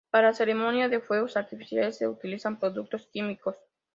[0.09, 3.55] Para la ceremonia de fuegos artificiales, se utilizan productos químicos.